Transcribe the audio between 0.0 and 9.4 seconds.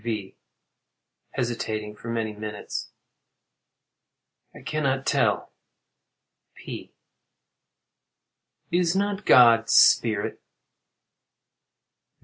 V. [Hesitating for many minutes.] I cannot tell. P. Is not